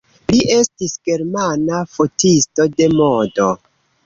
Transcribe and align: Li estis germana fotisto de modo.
Li 0.29 0.37
estis 0.53 0.95
germana 1.09 1.83
fotisto 1.99 2.67
de 2.81 2.89
modo. 2.97 3.49